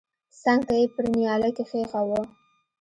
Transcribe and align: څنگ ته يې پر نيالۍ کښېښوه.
څنگ 0.41 0.61
ته 0.67 0.73
يې 0.79 0.85
پر 0.93 1.05
نيالۍ 1.13 1.51
کښېښوه. 1.57 2.21